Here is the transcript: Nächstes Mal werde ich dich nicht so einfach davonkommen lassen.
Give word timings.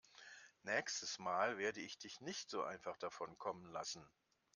Nächstes 0.63 1.19
Mal 1.19 1.59
werde 1.59 1.79
ich 1.79 1.99
dich 1.99 2.21
nicht 2.21 2.49
so 2.49 2.63
einfach 2.63 2.97
davonkommen 2.97 3.71
lassen. 3.71 4.03